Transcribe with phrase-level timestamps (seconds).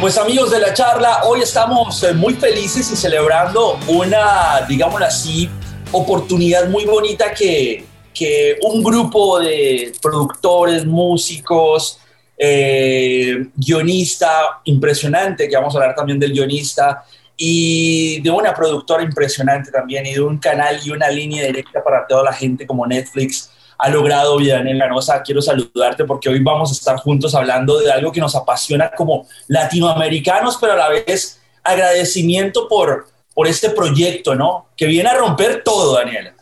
[0.00, 5.50] Pues amigos de la charla, hoy estamos eh, muy felices y celebrando una, digámoslo así,
[5.90, 7.84] oportunidad muy bonita que,
[8.14, 11.98] que un grupo de productores, músicos,
[12.38, 17.04] eh, guionista impresionante, que vamos a hablar también del guionista,
[17.36, 22.06] y de una productora impresionante también, y de un canal y una línea directa para
[22.06, 25.22] toda la gente como Netflix ha logrado Villanel Ganosa.
[25.22, 29.26] Quiero saludarte porque hoy vamos a estar juntos hablando de algo que nos apasiona como
[29.46, 34.66] latinoamericanos, pero a la vez agradecimiento por, por este proyecto, ¿no?
[34.76, 36.34] Que viene a romper todo, Daniela.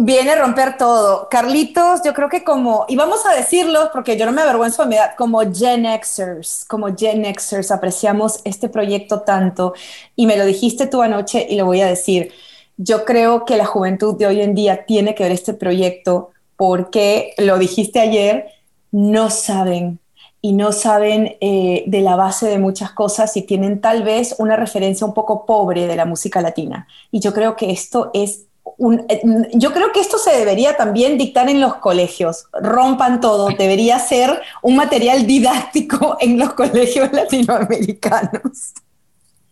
[0.00, 1.28] Viene a romper todo.
[1.28, 4.88] Carlitos, yo creo que como, y vamos a decirlo porque yo no me avergüenzo de
[4.88, 9.74] mi edad, como Gen Xers, como Gen Xers apreciamos este proyecto tanto
[10.14, 12.32] y me lo dijiste tú anoche y lo voy a decir.
[12.76, 17.34] Yo creo que la juventud de hoy en día tiene que ver este proyecto porque,
[17.38, 18.48] lo dijiste ayer,
[18.90, 20.00] no saben
[20.42, 24.56] y no saben eh, de la base de muchas cosas y tienen tal vez una
[24.56, 26.88] referencia un poco pobre de la música latina.
[27.12, 29.22] Y yo creo que esto es un, eh,
[29.54, 32.46] yo creo que esto se debería también dictar en los colegios.
[32.52, 38.72] Rompan todo, debería ser un material didáctico en los colegios latinoamericanos.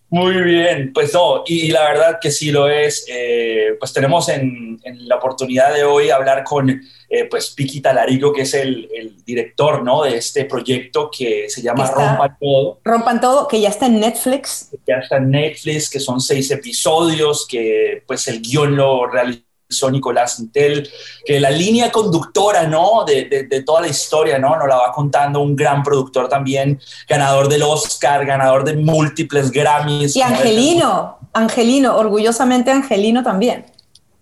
[0.09, 3.05] Muy bien, pues no, y, la verdad que sí lo es.
[3.09, 8.43] Eh, pues tenemos en, la oportunidad de hoy hablar con eh, pues Piki Talarico, que
[8.43, 8.89] es el,
[9.25, 10.05] director ¿no?
[10.05, 12.81] de este proyecto que se llama Rompan Todo.
[12.85, 14.71] Rompan Todo, que ya está en Netflix.
[14.87, 19.93] Ya está en Netflix, que son seis episodios, que pues el guion lo realizó son
[19.93, 20.89] Nicolás Intel,
[21.25, 23.05] que la línea conductora, ¿no?
[23.05, 24.57] De, de, toda la historia, ¿no?
[24.57, 30.15] Nos la va contando un gran productor también, ganador del Oscar, ganador de múltiples Grammys.
[30.17, 33.67] Y Angelino, Angelino, orgullosamente Angelino también.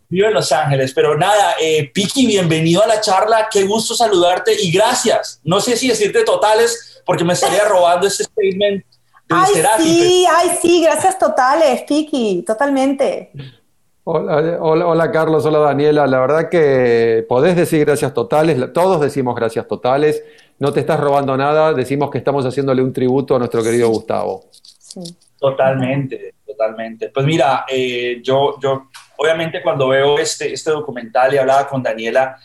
[0.09, 4.55] Vivo en Los Ángeles, pero nada, eh, Piki, bienvenido a la charla, qué gusto saludarte
[4.61, 5.41] y gracias.
[5.43, 8.85] No sé si decirte totales, porque me estaría robando ese statement.
[9.29, 13.33] De ay, sí, ay, sí, gracias totales, Piki, totalmente.
[14.07, 16.07] Hola, hola, Carlos, hola Daniela.
[16.07, 20.23] La verdad que podés decir gracias totales, todos decimos gracias totales,
[20.59, 24.45] no te estás robando nada, decimos que estamos haciéndole un tributo a nuestro querido Gustavo.
[25.39, 27.09] Totalmente, totalmente.
[27.09, 32.37] Pues mira, eh, yo, yo obviamente cuando veo este, este documental y hablaba con Daniela,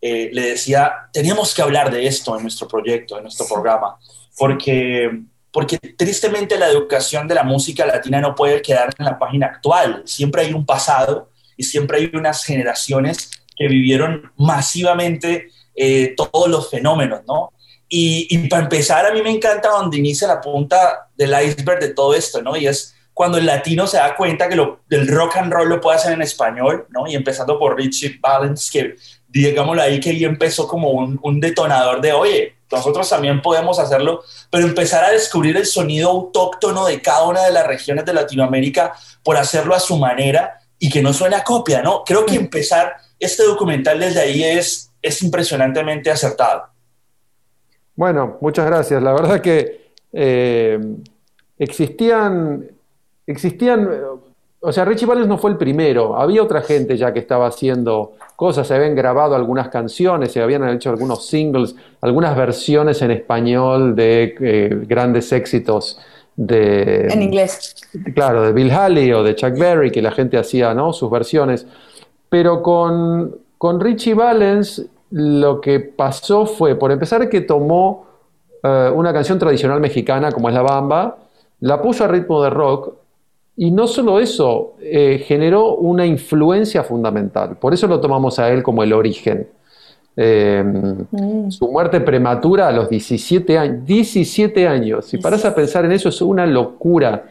[0.00, 3.98] eh, le decía, teníamos que hablar de esto en nuestro proyecto, en nuestro programa,
[4.38, 5.10] porque
[5.52, 10.02] porque tristemente la educación de la música latina no puede quedar en la página actual.
[10.04, 16.70] Siempre hay un pasado y siempre hay unas generaciones que vivieron masivamente eh, todos los
[16.70, 17.52] fenómenos, ¿no?
[17.92, 22.14] Y, para empezar, a mí me encanta donde inicia la punta del iceberg de todo
[22.14, 22.56] esto, ¿no?
[22.56, 25.96] Y es cuando el latino se da cuenta que el rock and roll lo puede
[25.96, 27.08] hacer en español, ¿no?
[27.08, 28.94] Y empezando por Richie Valens, que
[29.26, 34.66] digámoslo ahí, que ahí empezó como un detonador de, oye, nosotros también podemos hacerlo, pero
[34.66, 39.36] empezar a descubrir el sonido autóctono de cada una de las regiones de Latinoamérica por
[39.36, 42.02] hacerlo a su manera y que no suene a copia, ¿no?
[42.04, 46.64] Creo que empezar este documental desde ahí es, es impresionantemente acertado.
[47.94, 49.02] Bueno, muchas gracias.
[49.02, 50.78] La verdad que eh,
[51.58, 52.70] existían,
[53.26, 53.88] existían
[54.62, 58.12] o sea, Richie Valens no fue el primero, había otra gente ya que estaba haciendo
[58.36, 63.96] cosas, se habían grabado algunas canciones, se habían hecho algunos singles, algunas versiones en español
[63.96, 65.98] de eh, grandes éxitos
[66.36, 67.06] de...
[67.08, 67.74] En inglés.
[68.14, 70.92] Claro, de Bill Haley o de Chuck Berry, que la gente hacía ¿no?
[70.92, 71.66] sus versiones.
[72.28, 78.06] Pero con, con Richie Valens lo que pasó fue, por empezar, que tomó
[78.62, 81.16] eh, una canción tradicional mexicana como es la bamba,
[81.60, 82.94] la puso a ritmo de rock,
[83.60, 87.58] y no solo eso, eh, generó una influencia fundamental.
[87.58, 89.48] Por eso lo tomamos a él como el origen.
[90.16, 91.50] Eh, mm.
[91.50, 93.84] Su muerte prematura a los 17 años.
[93.84, 95.04] 17 años.
[95.04, 97.26] Si paras a pensar en eso, es una locura.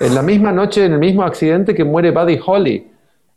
[0.00, 2.86] En la misma noche, en el mismo accidente que muere Buddy Holly.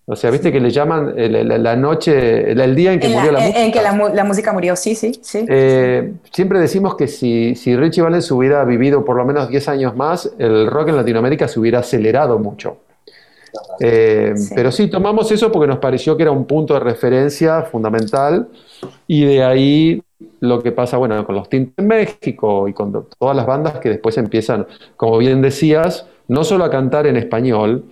[0.10, 3.40] O sea, viste que le llaman eh, la, noche, el día en que murió la,
[3.42, 3.60] música.
[3.62, 5.46] En que la, música murió, sí, sí, sí.
[5.50, 9.98] Eh, siempre decimos que si, si Richie Valens hubiera vivido por lo menos 10 años
[9.98, 12.78] más, el rock en Latinoamérica se hubiera acelerado mucho.
[13.82, 18.48] Eh, pero sí, tomamos eso porque nos pareció que era un punto de referencia fundamental
[19.08, 20.04] y de ahí
[20.40, 23.90] lo que pasa, bueno, con los Tintes en México y con todas las bandas que
[23.90, 27.84] después empiezan, como bien decías, no solo a cantar en español,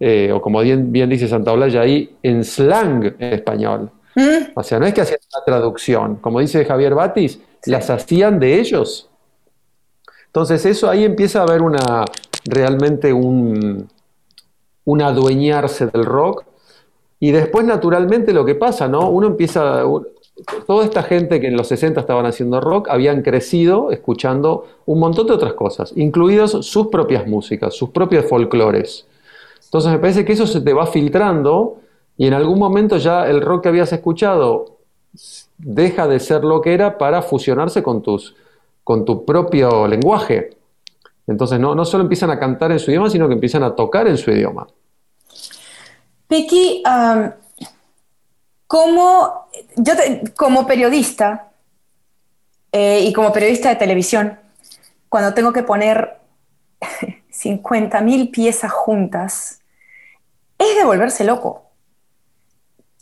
[0.00, 3.90] eh, o como bien, bien dice Santa Olaya ahí, en slang español.
[4.14, 4.52] Mm.
[4.54, 8.58] O sea, no es que hacían una traducción, como dice Javier Batis, las hacían de
[8.58, 9.08] ellos.
[10.26, 12.04] Entonces eso ahí empieza a haber una,
[12.44, 13.88] realmente un,
[14.84, 16.44] un adueñarse del rock.
[17.20, 19.10] Y después, naturalmente, lo que pasa, ¿no?
[19.10, 19.82] Uno empieza,
[20.66, 25.26] toda esta gente que en los 60 estaban haciendo rock habían crecido escuchando un montón
[25.26, 29.06] de otras cosas, incluidas sus propias músicas, sus propios folclores.
[29.68, 31.76] Entonces me parece que eso se te va filtrando
[32.16, 34.78] y en algún momento ya el rock que habías escuchado
[35.58, 38.34] deja de ser lo que era para fusionarse con, tus,
[38.82, 40.56] con tu propio lenguaje.
[41.26, 44.08] Entonces no, no solo empiezan a cantar en su idioma, sino que empiezan a tocar
[44.08, 44.66] en su idioma.
[46.30, 46.82] Vicky,
[48.66, 49.92] como, yo
[50.34, 51.50] como periodista
[52.72, 54.38] eh, y como periodista de televisión,
[55.10, 56.17] cuando tengo que poner
[57.38, 59.60] 50 mil piezas juntas,
[60.58, 61.70] es de volverse loco.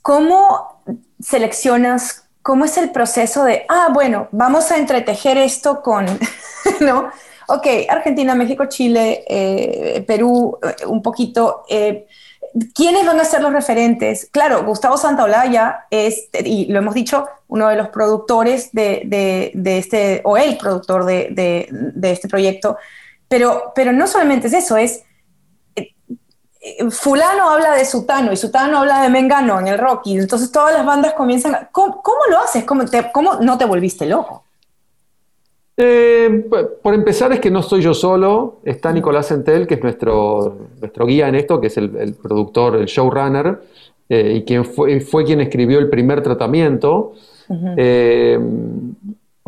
[0.03, 0.83] ¿Cómo
[1.21, 2.29] seleccionas?
[2.43, 6.07] ¿Cómo es el proceso de, ah, bueno, vamos a entretejer esto con,
[6.81, 7.11] ¿no?
[7.49, 11.65] Ok, Argentina, México, Chile, eh, Perú, eh, un poquito.
[12.75, 14.29] ¿Quiénes van a ser los referentes?
[14.31, 20.37] Claro, Gustavo Santaolalla es, y lo hemos dicho, uno de los productores de, este, o
[20.37, 21.69] el productor de,
[22.03, 22.79] este proyecto,
[23.29, 25.05] pero, pero no solamente es eso, es
[25.75, 30.51] eh, fulano habla de Sutano y Sutano habla de Mengano en el rock y entonces
[30.51, 32.65] todas las bandas comienzan, ¿cómo, lo haces?
[32.65, 34.45] ¿Cómo, ¿Cómo no te volviste loco?
[35.79, 36.49] Eh,
[36.83, 41.07] por empezar es que no soy yo solo, está Nicolás Entel, que es nuestro, nuestro
[41.07, 43.61] guía en esto, que es el, productor, el showrunner,
[44.09, 47.13] eh, y quien fue, fue, quien escribió el primer tratamiento.
[47.77, 48.41] Eh,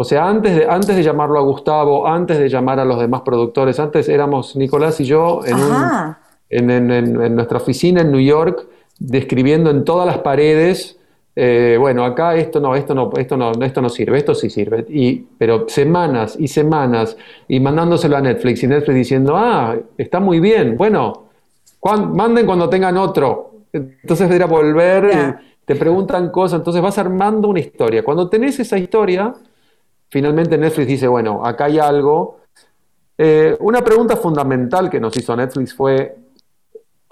[0.01, 3.23] o sea, antes de, antes de llamarlo a Gustavo, antes de llamar a los demás
[3.23, 8.67] productores, antes éramos Nicolás y yo en, en nuestra oficina en New York,
[8.99, 10.99] describiendo en todas las paredes
[11.41, 14.85] eh, bueno, acá esto no, esto no, esto no, esto no sirve, esto sí sirve.
[14.89, 17.17] Y, pero semanas y semanas
[17.47, 21.29] y mandándoselo a Netflix y Netflix diciendo, ah, está muy bien, bueno,
[22.13, 23.53] manden cuando tengan otro.
[23.73, 28.03] Entonces era volver, te preguntan cosas, entonces vas armando una historia.
[28.03, 29.33] Cuando tenés esa historia,
[30.09, 32.41] finalmente Netflix dice, bueno, acá hay algo.
[33.17, 36.17] Eh, una pregunta fundamental que nos hizo Netflix fue,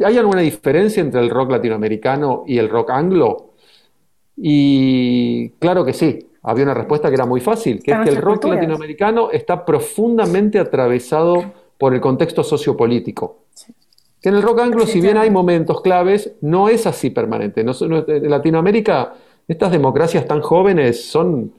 [0.05, 3.51] ¿hay alguna diferencia entre el rock latinoamericano y el rock anglo?
[4.37, 8.17] Y claro que sí, había una respuesta que era muy fácil, que es que el
[8.17, 13.39] rock latinoamericano está profundamente atravesado por el contexto sociopolítico.
[14.21, 17.63] Que en el rock anglo, si bien hay momentos claves, no es así permanente.
[17.63, 19.15] en Latinoamérica,
[19.49, 21.53] estas democracias tan jóvenes son,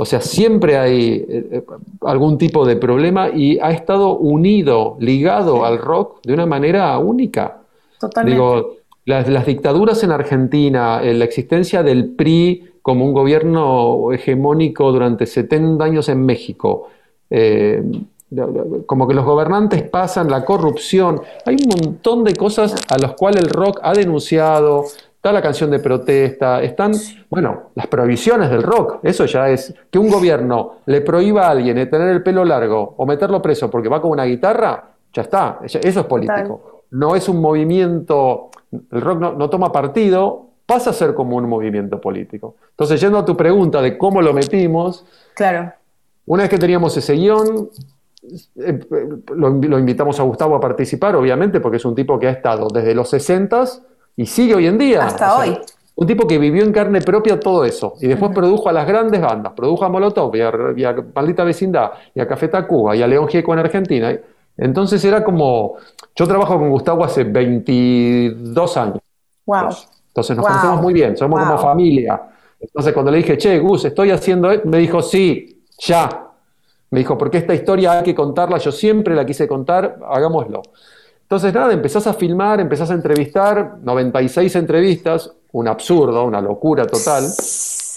[0.00, 1.64] o sea, siempre hay eh, eh,
[2.02, 7.58] algún tipo de problema y ha estado unido, ligado al rock de una manera única.
[7.98, 8.78] Totalmente.
[9.08, 15.82] Las, dictaduras en Argentina, eh, la existencia del PRI como un gobierno hegemónico durante 70
[15.82, 16.90] años en México,
[17.30, 17.82] eh,
[18.84, 23.44] como que los gobernantes pasan, la corrupción, hay un montón de cosas a las cuales
[23.44, 24.84] el rock ha denunciado,
[25.18, 26.92] está la canción de protesta, están,
[27.28, 31.76] bueno, las prohibiciones del rock, eso ya es, que un gobierno le prohíba a alguien
[31.76, 35.58] de tener el pelo largo o meterlo preso porque va con una guitarra, ya está,
[35.62, 36.84] eso es político.
[36.90, 42.00] No es un movimiento el rock no, toma partido, pasa a ser como un movimiento
[42.00, 42.56] político.
[42.70, 45.72] Entonces, yendo a tu pregunta de cómo lo metimos, claro.
[46.26, 47.70] una vez que teníamos ese guion,
[48.56, 48.78] eh,
[49.34, 52.94] lo, invitamos a Gustavo a participar, obviamente, porque es un tipo que ha estado desde
[52.94, 53.64] los 60
[54.18, 55.04] y sigue hoy en día.
[55.04, 55.56] Hasta hoy.
[55.94, 59.20] Un tipo que vivió en carne propia todo eso y después produjo a las grandes
[59.20, 60.42] bandas, produjo a Molotov y
[60.84, 64.16] a, Maldita Vecindad y a Café Tacuba y a León Gieco en Argentina.
[64.56, 65.76] Entonces era como,
[66.16, 68.98] yo trabajo con Gustavo hace 22 años.
[69.46, 69.68] Wow.
[70.08, 72.20] Entonces nos conocemos muy bien, somos como familia.
[72.60, 76.26] Entonces cuando le dije, che, Gus, estoy haciendo, me dijo, sí, ya.
[76.90, 80.62] Me dijo, porque esta historia hay que contarla, yo siempre la quise contar, hagámoslo.
[81.28, 87.22] Entonces nada, empezás a filmar, empezás a entrevistar, 96 entrevistas, un absurdo, una locura total.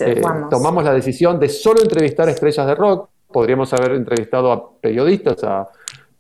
[0.01, 5.45] Eh, tomamos la decisión de solo entrevistar estrellas de rock, podríamos haber entrevistado a periodistas,
[5.45, 5.65] a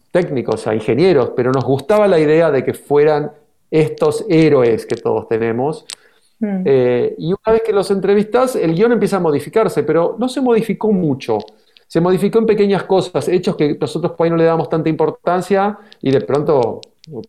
[0.09, 3.29] técnicos, a ingenieros, pero nos gustaba la idea de que fueran
[3.69, 5.85] estos héroes que todos tenemos.
[6.39, 6.63] Mm.
[6.63, 10.39] Eh, y una vez que los entrevistas, el guion empieza a modificarse, pero no se
[10.39, 11.39] modificó mucho.
[11.87, 15.77] Se modificó en pequeñas cosas, hechos que nosotros por ahí no le damos tanta importancia
[16.01, 16.79] y de pronto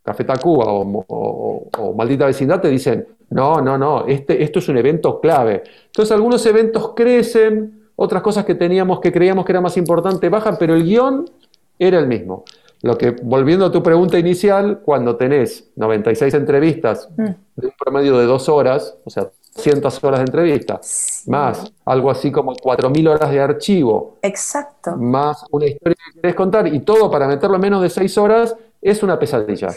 [0.03, 4.77] Café Tacuba o, o, Maldita Vecindad te dicen, no, no, no, este, esto es un
[4.77, 5.63] evento clave.
[5.87, 10.57] Entonces algunos eventos crecen, otras cosas que teníamos que creíamos que era más importante bajan,
[10.59, 11.31] pero el guion
[11.79, 12.45] era el mismo.
[12.83, 17.25] Lo que, volviendo a tu pregunta inicial, cuando tenés 96 entrevistas mm.
[17.57, 20.81] de un promedio de dos horas, o sea, 200 horas de entrevista,
[21.27, 24.17] más algo así como 4.000 horas de archivo.
[24.23, 24.97] Exacto.
[24.97, 28.57] Más una historia que querés contar y todo para meterlo en menos de 6 horas,
[28.83, 29.69] es una pesadilla.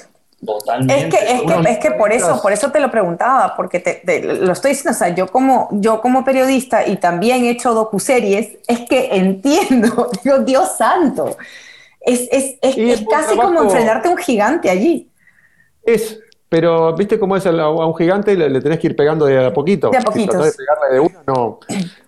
[0.45, 1.07] Totalmente.
[1.07, 4.21] Es que, es que, es que por eso, por eso te lo preguntaba, porque te,
[4.21, 8.57] lo estoy diciendo, o sea, yo como, yo como periodista y también he hecho docuseries,
[8.67, 11.37] es que entiendo, digo, Dios santo,
[12.01, 15.09] es, es, es, es casi como enfrentarte a un gigante allí.
[15.83, 16.19] Es,
[16.49, 19.53] pero viste cómo es a un gigante le, le tenés que ir pegando de a
[19.53, 19.89] poquito.
[19.89, 20.01] De a.
[20.11, 21.59] Si de pegarle de uno, no.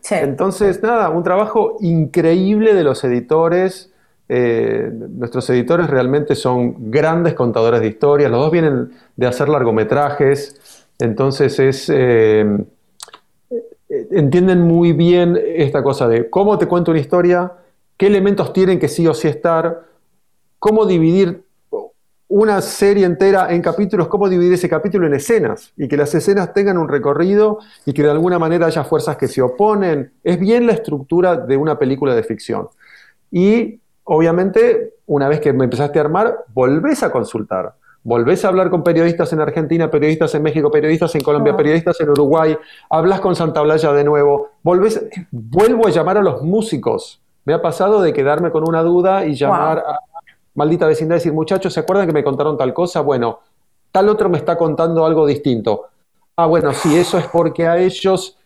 [0.02, 0.16] Sí.
[0.16, 3.92] Entonces, nada, un trabajo increíble de los editores.
[4.30, 8.30] Eh, nuestros editores realmente son grandes contadores de historias.
[8.30, 10.88] Los dos vienen de hacer largometrajes.
[11.00, 11.90] Entonces es.
[11.94, 12.46] Eh,
[13.90, 17.54] entienden muy bien esta cosa de cómo te cuento una historia,
[17.96, 19.84] qué elementos tienen que sí o sí estar,
[20.60, 21.44] cómo dividir
[22.30, 26.54] una serie entera en capítulos, cómo dividir ese capítulo en escenas y que las escenas
[26.54, 30.12] tengan un recorrido y que de alguna manera haya fuerzas que se oponen.
[30.24, 32.68] Es bien la estructura de una película de ficción.
[33.32, 37.74] Y obviamente, una vez que me empezaste a armar, volvés a consultar.
[38.04, 41.58] Volvés a hablar con periodistas en Argentina, periodistas en México, periodistas en Colombia, Oh.
[41.58, 42.58] periodistas en Uruguay,
[42.90, 47.20] hablas con Santa Blaya de nuevo, volvés, vuelvo a llamar a los músicos.
[47.44, 50.00] Me ha pasado de quedarme con una duda y llamar a
[50.56, 53.02] maldita vecindad y decir, muchachos, ¿se acuerdan que me contaron tal cosa?
[53.02, 53.40] Bueno,
[53.92, 55.88] tal otro me está contando algo distinto.
[56.38, 58.38] Ah, bueno, sí, eso es porque a ellos...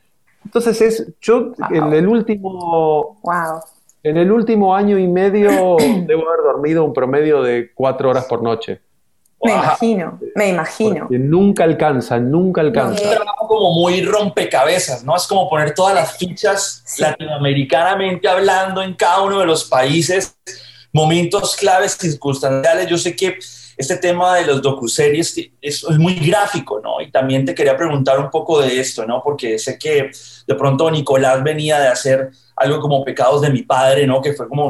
[0.44, 3.62] Entonces es, yo en el último, Wow.
[4.04, 5.50] En el último año y medio
[6.06, 8.82] debo haber dormido un promedio de cuatro horas por noche.
[9.44, 9.64] Me Wow.
[9.64, 11.10] imagino, me imagino.
[11.10, 13.04] Que nunca alcanza, nunca Es alcanza.
[13.04, 15.16] un trabajo como muy rompecabezas, ¿no?
[15.16, 17.02] Es como poner todas las fichas Sí.
[17.02, 20.36] latinoamericanamente hablando en cada uno de los países,
[20.94, 22.88] momentos claves, circunstanciales.
[22.88, 23.40] Yo sé que
[23.82, 27.02] este tema de los docuseries es, es muy gráfico, ¿no?
[27.02, 29.22] Y también te quería preguntar un poco de esto, ¿no?
[29.24, 30.12] Porque sé que
[30.48, 34.22] de pronto Nicolás venía de hacer algo como Pecados de mi padre, ¿no?
[34.22, 34.68] Que fue como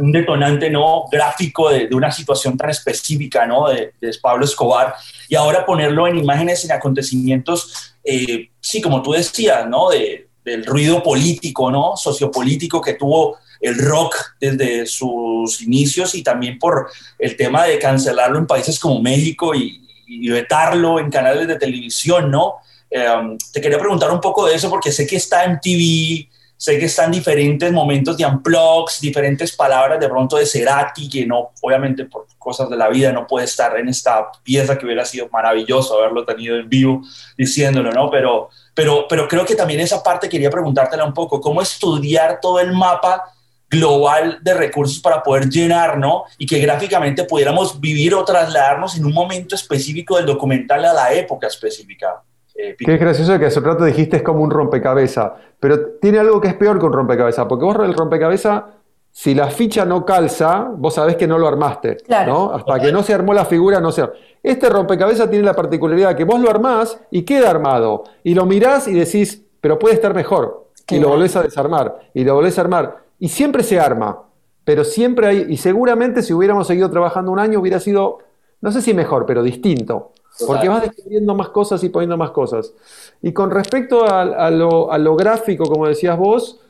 [0.00, 1.04] un, detonante, ¿no?
[1.12, 3.68] Gráfico de, de, una situación tan específica, ¿no?
[3.68, 4.94] De, de, Pablo Escobar.
[5.28, 9.90] Y ahora ponerlo en imágenes, en acontecimientos, eh, sí, como tú decías, ¿no?
[9.90, 11.96] De, del ruido político, ¿no?
[11.96, 18.38] Sociopolítico que tuvo el rock desde sus inicios y también por el tema de cancelarlo
[18.38, 22.56] en países como México y, y vetarlo en canales de televisión, ¿no?
[22.90, 23.06] Eh,
[23.52, 26.86] te quería preguntar un poco de eso porque sé que está en TV, sé que
[26.86, 32.26] están diferentes momentos de unplugs, diferentes palabras de pronto de Cerati, que no, obviamente por
[32.38, 36.24] cosas de la vida no puede estar en esta pieza que hubiera sido maravilloso haberlo
[36.24, 37.02] tenido en vivo
[37.36, 38.08] diciéndolo, ¿no?
[38.08, 42.60] Pero, pero, pero creo que también esa parte quería preguntártela un poco, ¿cómo estudiar todo
[42.60, 43.24] el mapa
[43.68, 46.24] global de recursos para poder llenar, ¿no?
[46.38, 51.12] Y que gráficamente pudiéramos vivir o trasladarnos en un momento específico del documental a la
[51.12, 52.22] época específica.
[52.54, 56.48] Eh, Qué gracioso que hace rato dijiste es como un rompecabezas, pero tiene algo que
[56.48, 58.62] es peor que un rompecabezas, porque vos el rompecabezas,
[59.10, 62.32] si la ficha no calza, vos sabés que no lo armaste, claro.
[62.32, 62.52] ¿no?
[62.52, 64.14] Hasta que no se armó la figura, no se armó.
[64.42, 68.88] Este rompecabezas tiene la particularidad que vos lo armás y queda armado, y lo mirás
[68.88, 72.60] y decís, pero puede estar mejor, y lo volvés a desarmar, y lo volvés a
[72.62, 74.22] armar, y siempre se arma,
[74.64, 78.18] pero siempre hay, y seguramente si hubiéramos seguido trabajando un año hubiera sido,
[78.60, 80.12] no sé si mejor, pero distinto.
[80.46, 82.74] Porque vas descubriendo más cosas y poniendo más cosas.
[83.22, 86.60] Y con respecto a, a, lo, a, lo, gráfico, como decías vos,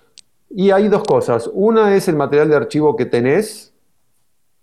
[0.50, 1.50] y hay dos cosas.
[1.52, 3.72] Una es el material de archivo que tenés.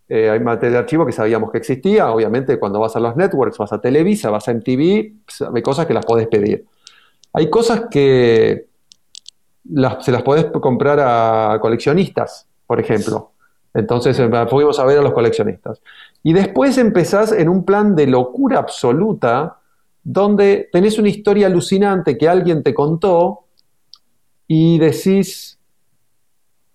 [0.08, 2.12] Eh, hay material de archivo que sabíamos que existía.
[2.12, 5.86] Obviamente, cuando vas a los networks, vas a Televisa, vas a MTV, pues, hay cosas
[5.86, 6.66] que las podés pedir.
[7.34, 8.68] Hay cosas que
[9.66, 13.32] las, se las podés comprar a coleccionistas, por ejemplo.
[13.74, 15.82] Entonces fuimos a ver a los coleccionistas.
[16.22, 19.58] Y después empezás en un plan de locura absoluta,
[20.04, 23.46] donde tenés una historia alucinante que alguien te contó
[24.48, 25.58] y decís,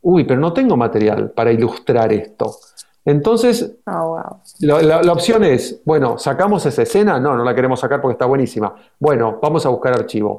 [0.01, 2.57] uy, pero no tengo material para ilustrar esto.
[3.05, 4.43] Entonces, oh, wow.
[4.61, 7.19] la, la, la, opción es, bueno, ¿sacamos esa escena?
[7.21, 8.75] No, no la queremos sacar porque está buenísima.
[8.99, 10.37] Bueno, vamos a buscar archivo.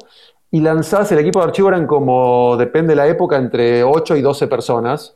[0.52, 4.22] Y lanzás, el equipo de archivo eran como, depende de la época, entre 8 y
[4.22, 5.16] 12 personas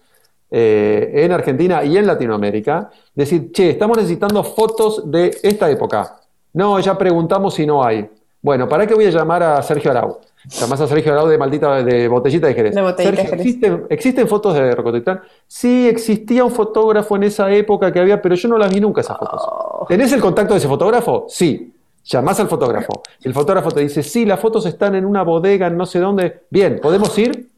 [0.52, 6.18] eh, en Argentina y en Latinoamérica, decir, che, estamos necesitando fotos de esta época.
[6.54, 8.08] No, ya preguntamos si no hay.
[8.40, 10.20] Bueno, ¿para qué voy a llamar a Sergio Arau?
[10.50, 12.76] Llamás a Sergio Arau de maldita de botellita de Jerez.
[12.76, 13.46] De botellita Sergio, de Jerez.
[13.46, 15.22] ¿existen, ¿existen, fotos de Rocotitlán?
[15.48, 19.02] Sí, existía un fotógrafo en esa época que había, pero yo no las vi nunca
[19.02, 19.42] esas fotos.
[19.44, 19.86] Oh.
[19.88, 21.26] ¿Tenés el contacto de ese fotógrafo?
[21.30, 21.73] Sí.
[22.04, 23.02] Llamás al fotógrafo.
[23.22, 26.44] El fotógrafo te dice, sí, las fotos están en una bodega, en no sé dónde.
[26.50, 27.54] Bien, ¿podemos ir?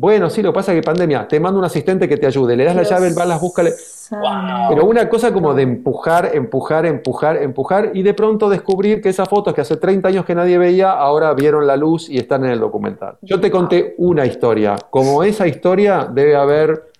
[0.00, 2.56] Bueno, sí, lo que pasa es que pandemia, te mando un asistente que te ayude,
[2.56, 3.74] le das Dios la llave, vas, las búscale.
[4.10, 4.70] Wow.
[4.70, 9.28] Pero una cosa como de empujar, empujar, empujar, empujar, y de pronto descubrir que esas
[9.28, 12.52] fotos que hace 30 años que nadie veía, ahora vieron la luz y están en
[12.52, 13.18] el documental.
[13.20, 14.76] Yo te conté una historia.
[14.88, 16.92] Como esa historia, debe haber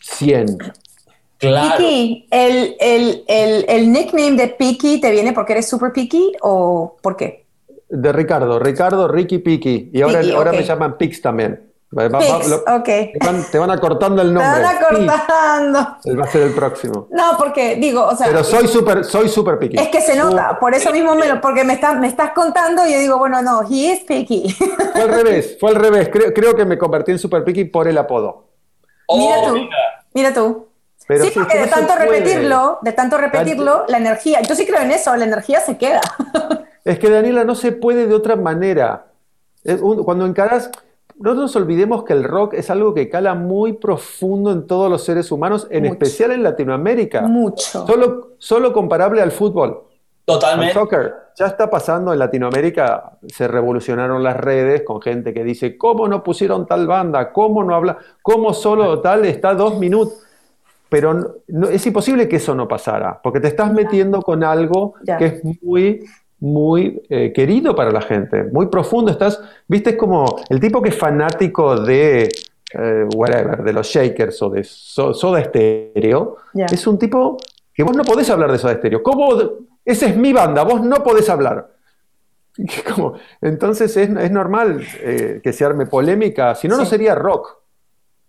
[0.00, 0.58] 100.
[1.42, 1.76] Claro.
[1.76, 6.96] Piki, ¿el, el, el, el nickname de Piki te viene porque eres super Piki o
[7.02, 7.44] por qué?
[7.88, 9.90] De Ricardo, Ricardo, Ricky, Piki.
[9.92, 10.56] Y ahora, Piki, ahora ok.
[10.58, 11.68] me llaman Pix también.
[11.98, 12.84] Va- va- Pix, lo- ok.
[12.84, 14.62] te, van, te van acortando el Te nombre.
[14.62, 15.96] van acortando.
[16.02, 17.06] Pix, va a ser el próximo.
[17.10, 19.76] No, porque digo, o sea, Pero soy súper soy super Piki.
[19.78, 22.86] es que se nota, por eso mismo me lo, porque me estás, me estás contando
[22.86, 24.50] y yo digo, bueno, no, he is Piki.
[24.92, 26.08] Fue al revés, fue al revés.
[26.10, 28.46] Creo, creo que me convertí en super Piki por el apodo.
[29.08, 29.54] Oh, Mira tú.
[29.54, 29.76] mira.
[30.14, 30.66] Mira tú.
[31.08, 32.08] Pero sí, sí, porque es que de tanto puede.
[32.20, 36.00] repetirlo, de tanto repetirlo, la energía, yo sí creo en eso, la energía se queda.
[36.84, 39.06] Es que Daniela no se puede de otra manera.
[39.62, 40.68] Es un- Cuando encarás,
[41.16, 45.04] no nos olvidemos que el rock es algo que cala muy profundo en todos los
[45.04, 45.92] seres humanos, en Mucho.
[45.92, 47.20] especial en Latinoamérica.
[47.22, 47.86] Mucho.
[47.86, 50.74] Solo, solo comparable al fútbol, al Totalmente.
[50.74, 51.14] soccer.
[51.38, 56.24] Ya está pasando en Latinoamérica, se revolucionaron las redes con gente que dice, ¿cómo no
[56.24, 57.32] pusieron tal banda?
[57.32, 57.96] ¿Cómo no habla?
[58.22, 60.18] ¿Cómo solo tal está dos minutos?
[60.92, 64.94] Pero no- no- es imposible que eso no pasara, porque te estás metiendo con algo
[65.04, 65.16] Ya.
[65.16, 66.04] que es muy,
[66.38, 69.10] muy eh, querido para la gente, muy profundo.
[69.10, 72.24] Estás, viste, es como el tipo que es fanático de,
[72.74, 76.66] eh, whatever, de los Shakers o de So- Soda Stereo, Ya.
[76.66, 77.38] es un tipo
[77.72, 79.02] que vos no podés hablar de Soda Stereo.
[79.02, 79.28] ¿Cómo?
[79.84, 81.70] Esa es mi banda, vos no podés hablar.
[82.94, 87.61] Como- entonces es, es normal eh, que se arme polémica, si no, no sería rock.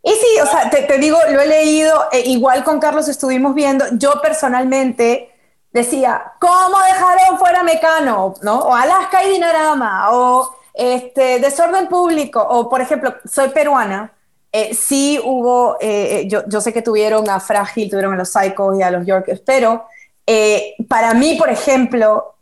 [0.03, 3.55] Y sí, o sea, te, te digo, lo he leído, eh, igual con Carlos estuvimos
[3.55, 5.31] viendo, yo personalmente
[5.71, 8.35] decía, ¿cómo dejaron fuera Mecano?
[8.41, 8.59] ¿No?
[8.59, 14.13] O Alaska y Dinarama, o este, Desorden Público, o por ejemplo, soy peruana,
[14.51, 18.29] eh, sí hubo, eh, eh, yo, yo sé que tuvieron a Frágil, tuvieron a los
[18.29, 19.85] Psychos y a los Yorkers, pero
[20.27, 22.35] eh, para mí, por ejemplo,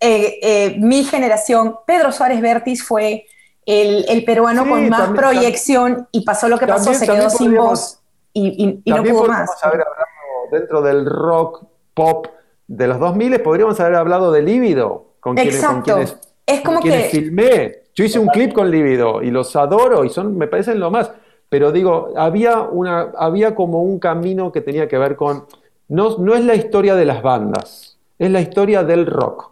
[0.78, 3.26] mi generación, Pedro Suárez Vértiz fue
[3.66, 7.08] el, el peruano Sí, con más también- proyección y pasó lo que pasó, También- se
[7.08, 8.00] quedó sin voz
[8.34, 9.64] y, y- y no También pudo podríamos más.
[9.64, 10.08] haber hablado
[10.52, 11.64] dentro del rock
[11.94, 12.28] pop
[12.68, 15.84] de los 2000, podríamos haber hablado de Líbido, con quienes, con Exacto.
[15.94, 17.78] quienes, Es como quienes que- filmé.
[17.94, 21.12] Yo hice un clip con Líbido y los adoro y son, me parecen lo más.
[21.50, 25.46] Pero digo, había, una, había como un camino que tenía que ver con.
[25.90, 29.52] No, no es la historia de las bandas, es la historia del rock.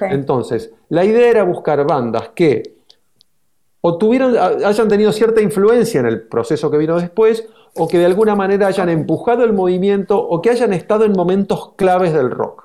[0.00, 2.74] Entonces, la idea era buscar bandas que
[3.82, 8.06] o tuvieron, hayan tenido cierta influencia en el proceso que vino después, o que de
[8.06, 12.64] alguna manera hayan empujado el movimiento, o que hayan estado en momentos claves del rock.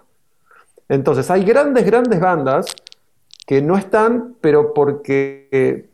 [0.90, 2.66] Entonces, hay grandes, grandes bandas
[3.48, 5.90] que no están, pero porque eh,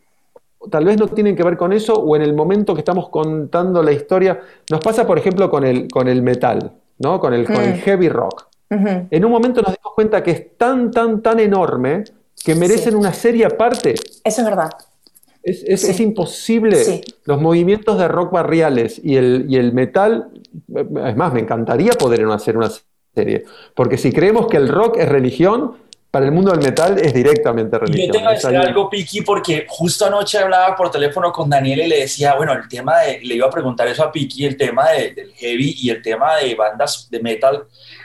[0.69, 3.84] tal vez no tienen que ver con eso, o en el momento que estamos contando
[3.84, 4.39] la historia.
[4.69, 7.19] Nos pasa, por ejemplo, con el, con el metal, ¿no?
[7.19, 7.77] con, el, con el Mm.
[7.77, 12.05] heavy rock en un momento nos dimos cuenta que es tan, tan, tan enorme
[12.41, 12.95] que merecen Sí.
[12.97, 13.95] una serie aparte.
[14.23, 14.69] Eso es verdad.
[15.43, 15.91] Es, es- Sí.
[15.91, 16.75] es imposible.
[16.75, 17.01] Sí.
[17.25, 20.30] Los movimientos de rock barriales y el, y el metal,
[20.75, 22.69] es más, me encantaría poder hacer una
[23.15, 23.43] serie.
[23.75, 25.77] Porque si creemos que el rock es religión,
[26.12, 28.08] para el mundo del metal es directamente Y religión.
[28.08, 31.49] yo tengo que Es decir algo- algo, Piki, porque justo anoche hablaba por teléfono con
[31.49, 34.45] Daniel y le decía, bueno, el tema de, le iba a preguntar eso a Piki,
[34.45, 37.63] el tema de- del heavy y el tema de bandas de metal,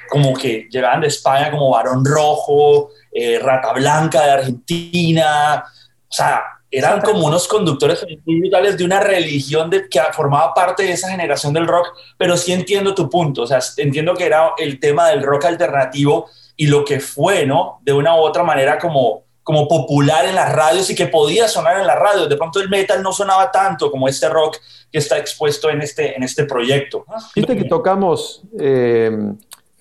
[0.08, 5.64] como que llegaban de España como Barón Rojo, eh, Rata Blanca de Argentina,
[6.08, 6.42] o sea,
[6.78, 11.08] eran como unos conductores muy brutales de una religión de, que formaba parte de esa
[11.08, 15.08] generación del rock, pero sí entiendo tu punto, o sea, entiendo que era el tema
[15.08, 17.80] del rock alternativo y lo que fue, ¿no?
[17.82, 21.78] De una u otra manera como, como popular en las radios y que podía sonar
[21.78, 22.28] en las radios.
[22.28, 24.56] De pronto el metal no sonaba tanto como este rock
[24.90, 27.04] que está expuesto en este, en este proyecto.
[27.34, 29.32] Viste que tocamos, eh,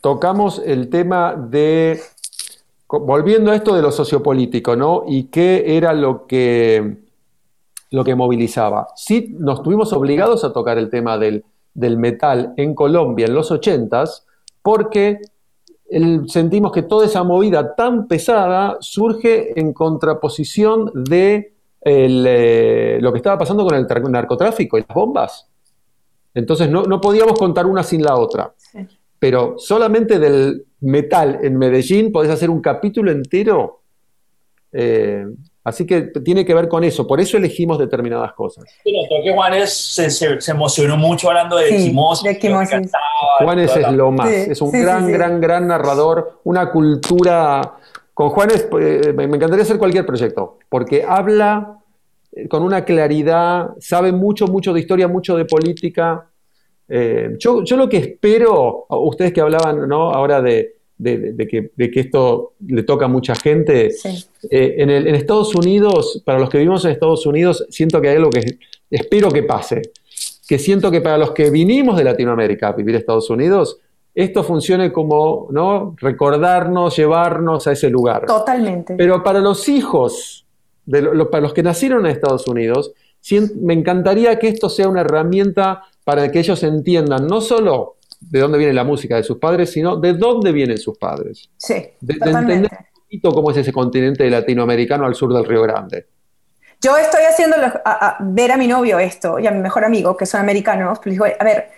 [0.02, 2.02] tocamos el tema de,
[2.90, 5.04] volviendo a esto de lo sociopolítico, ¿no?
[5.08, 6.98] Y qué era lo que,
[7.92, 8.88] lo que movilizaba.
[8.96, 11.44] Sí, nos tuvimos obligados a tocar el tema del,
[11.74, 14.26] del metal en Colombia en los ochentas,
[14.62, 15.20] porque
[15.90, 21.54] el- sentimos que toda esa movida tan pesada surge en contraposición de
[21.88, 25.48] eh, lo que estaba pasando con el narcotráfico y las bombas.
[26.34, 28.54] Entonces no, no podíamos contar una sin la otra.
[28.58, 28.80] Sí.
[29.20, 33.82] Pero solamente del metal en Medellín podés hacer un capítulo entero.
[34.72, 35.26] Eh,
[35.64, 37.08] así que tiene que ver con eso.
[37.08, 38.66] Por eso elegimos determinadas cosas.
[38.84, 42.38] Pero creo que Juanes se, se- se emocionó mucho hablando de Sí, Quimosis,
[43.40, 44.30] Juanes es lo más.
[44.30, 45.12] Sí, es un sí, gran, sí.
[45.14, 46.40] gran, gran narrador.
[46.44, 47.76] Una cultura.
[48.14, 50.60] Con Juanes eh, me me encantaría hacer cualquier proyecto.
[50.70, 51.80] Porque habla
[52.34, 56.28] eh, con una claridad, sabe mucho, mucho de historia, mucho de política.
[56.88, 60.12] Eh, yo, yo lo que espero, ustedes que hablaban ¿no?
[60.12, 64.26] ahora de, de- que, de que esto le toca a mucha gente, Sí.
[64.50, 68.10] eh, en, el- en Estados Unidos, para los que vivimos en Estados Unidos, siento que
[68.10, 69.82] hay algo que espero que pase.
[70.48, 73.80] Que siento que para los que vinimos de Latinoamérica a vivir a Estados Unidos,
[74.14, 75.96] esto funcione como, ¿no?
[76.00, 78.26] Recordarnos, llevarnos a ese lugar.
[78.28, 78.94] Totalmente.
[78.96, 80.46] Pero para los hijos,
[80.86, 82.94] de para los que nacieron en Estados Unidos,
[83.60, 88.58] me encantaría que esto sea una herramienta para que ellos entiendan no solo de dónde
[88.58, 91.50] viene la música de sus padres, sino de dónde vienen sus padres.
[91.58, 96.08] Sí, de, entender un poquito cómo es ese continente latinoamericano al sur del Río Grande.
[96.82, 97.58] Yo estoy haciendo
[98.20, 101.26] ver a mi novio esto y a mi mejor amigo, que son americanos, pues digo,
[101.26, 101.72] a ver,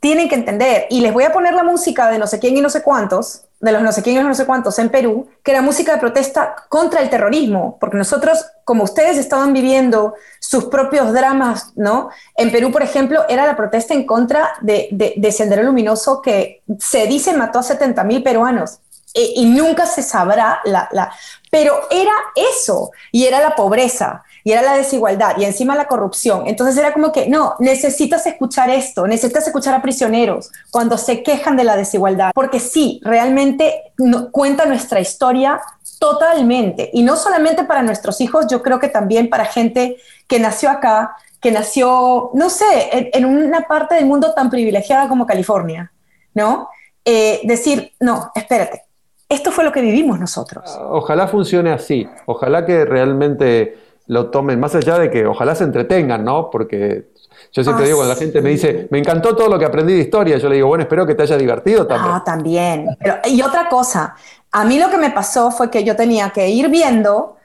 [0.00, 2.60] tienen que entender, y les voy a poner la música de no sé quién y
[2.60, 5.50] no sé cuántos, de los no sé quién y no sé cuántos en Perú, que
[5.50, 11.12] era música de protesta contra el terrorismo, porque nosotros, como ustedes estaban viviendo sus propios
[11.12, 12.10] dramas, ¿no?
[12.36, 17.06] En Perú, por ejemplo, era la protesta en contra de, de, Sendero Luminoso que se
[17.06, 18.78] dice mató a 70 mil peruanos.
[19.12, 21.12] E, y nunca se sabrá la, la...
[21.50, 26.46] Pero era eso, y era la pobreza, y era la desigualdad y encima la corrupción.
[26.46, 31.54] Entonces era como que, no, necesitas escuchar esto, necesitas escuchar a prisioneros cuando se quejan
[31.54, 33.92] de la desigualdad, porque sí, realmente
[34.32, 35.60] cuenta nuestra historia
[35.98, 40.70] totalmente, y no solamente para nuestros hijos, yo creo que también para gente que nació
[40.70, 45.92] acá, que nació, no sé, en, una parte del mundo tan privilegiada como California,
[46.32, 46.70] ¿no?
[47.04, 48.84] Eh, decir, no, espérate,
[49.28, 50.74] esto fue lo que vivimos nosotros.
[50.88, 56.24] Ojalá funcione así, ojalá que realmente lo tomen, más allá de que ojalá se entretengan,
[56.24, 56.50] ¿no?
[56.50, 57.08] Porque
[57.52, 60.00] yo siempre digo, cuando la gente me dice, me encantó todo lo que aprendí de
[60.00, 62.14] historia, yo le digo, bueno, espero que te haya divertido también.
[62.14, 62.88] Ah, también.
[63.26, 64.16] y otra cosa,
[64.50, 67.36] a mí lo que me pasó fue que yo tenía que ir viendo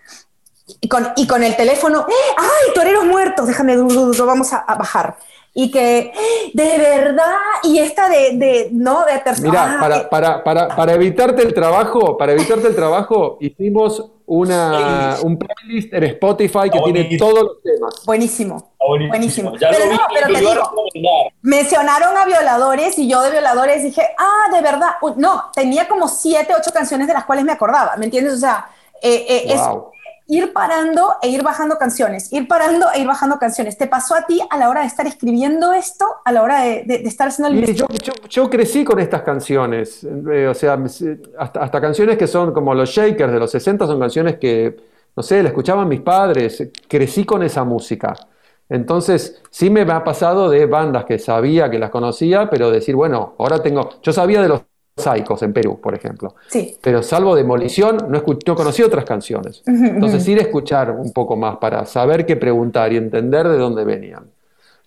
[0.79, 2.35] y con, y con el teléfono, ¡Eh!
[2.37, 3.47] ¡ay, toreros muertos!
[3.47, 5.17] Déjame, vamos a bajar
[5.53, 6.11] y que
[6.53, 9.49] de verdad, y esta de, de no, de tercera.
[9.49, 15.37] Mira, para, para, para, para, evitarte el trabajo, para evitarte el trabajo, hicimos una, un
[15.37, 18.05] playlist en Spotify que tiene todos los temas.
[18.05, 18.73] Buenísimo.
[19.09, 19.53] buenísimo.
[19.59, 20.73] pero no, pero te digo,
[21.41, 26.53] mencionaron a violadores y yo de violadores dije, ah, de verdad, no, tenía como siete,
[26.57, 28.33] ocho canciones de las cuales me acordaba, ¿me entiendes?
[28.33, 28.67] O sea,
[29.01, 29.61] eh, eh, es
[30.27, 33.77] ir parando e ir bajando canciones, ir parando e ir bajando canciones.
[33.77, 37.01] ¿Te pasó a ti a la hora de estar escribiendo esto, a la hora de,
[37.05, 37.75] estar haciendo el...
[37.75, 37.85] Yo,
[38.29, 40.81] yo, crecí con estas canciones, eh, o sea,
[41.37, 44.75] hasta, canciones que son como los Shakers de los 60 son canciones que,
[45.15, 48.15] no sé, la escuchaban mis padres, crecí con esa música.
[48.69, 53.35] Entonces, sí me ha pasado de bandas que sabía que las conocía, pero decir, bueno,
[53.37, 54.61] ahora tengo, yo sabía de los
[54.95, 56.35] En Perú, por ejemplo.
[56.47, 56.77] Sí.
[56.81, 59.63] Pero salvo Demolición, no, no conocí otras canciones.
[59.65, 63.83] Entonces, ir a escuchar un poco más para saber qué preguntar y entender de dónde
[63.85, 64.25] venían.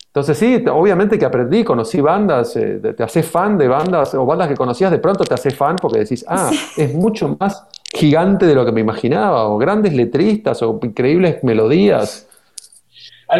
[0.07, 4.47] Entonces, sí, obviamente que aprendí, conocí bandas, eh, te haces fan de bandas o bandas
[4.47, 8.55] que conocías, de pronto te haces fan porque decís, ah, es mucho más gigante de
[8.55, 12.27] lo que me imaginaba, o grandes letristas, o increíbles melodías.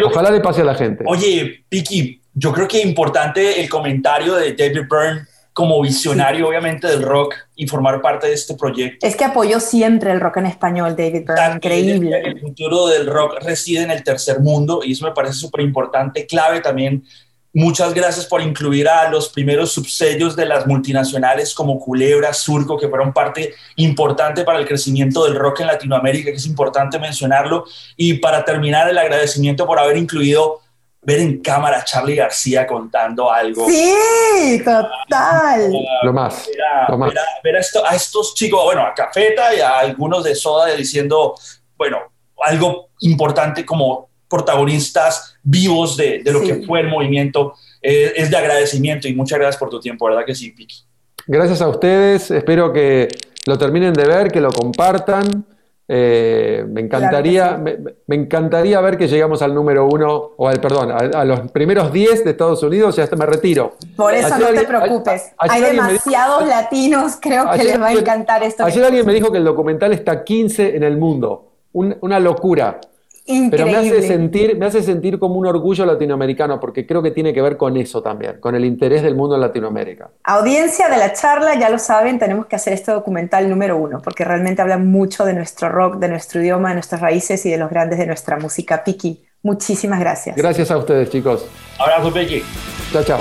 [0.05, 1.03] Ojalá le pase a la gente.
[1.07, 5.25] Oye, Piki, yo creo que es importante el comentario de David Byrne
[5.57, 9.07] como visionario, obviamente, del rock y formar parte de este proyecto.
[9.07, 12.21] Es que apoyó siempre el rock en español, David Byrne, increíble.
[12.23, 16.27] El, futuro del rock reside en el tercer mundo y eso me parece súper importante,
[16.27, 17.03] clave también.
[17.53, 22.87] Muchas gracias por incluir a los primeros subsellos de las multinacionales como Culebra, Surco, que
[22.87, 27.65] fueron parte importante para el crecimiento del rock en Latinoamérica, que es importante mencionarlo.
[27.95, 30.59] Y para terminar, el agradecimiento por haber incluido
[31.07, 33.65] ver en cámara a Charlie García contando algo.
[33.69, 35.71] Sí, total.
[36.03, 36.49] lo más.
[37.41, 41.35] Ver, a, esto, a, estos chicos, bueno, a Cafeta y a algunos de Soda diciendo,
[41.77, 41.99] bueno,
[42.43, 47.53] algo importante como protagonistas vivos de, de lo que fue el movimiento.
[47.81, 50.75] Eh, es de agradecimiento y muchas gracias por tu tiempo, ¿verdad que sí, Piki?
[51.25, 53.07] Gracias a ustedes, espero que
[53.45, 55.45] lo terminen de ver, que lo compartan.
[55.89, 61.23] Eh, me, encantaría, me, encantaría ver que llegamos al número uno, o al, perdón, a,
[61.23, 63.75] los primeros 10 de Estados Unidos y hasta me retiro.
[63.95, 65.31] Por eso no te preocupes.
[65.37, 68.65] Hay demasiados latinos, creo que les va a encantar esto.
[68.65, 71.51] Ayer alguien me dijo que el documental está 15 en el mundo.
[71.71, 72.79] una locura.
[73.49, 77.33] Pero me hace, sentir, me hace sentir como un orgullo latinoamericano, porque creo que tiene
[77.33, 80.11] que ver con eso también, con el interés del mundo en Latinoamérica.
[80.23, 84.23] Audiencia de la charla, ya lo saben, tenemos que hacer este documental número uno, porque
[84.23, 87.69] realmente habla mucho de nuestro rock, de nuestro idioma, de nuestras raíces y de los
[87.69, 88.83] grandes de nuestra música.
[88.83, 90.35] Piki, muchísimas gracias.
[90.37, 91.45] Gracias a ustedes, chicos.
[91.77, 92.41] Abrazo, Piki.
[92.93, 93.19] Chao, chao.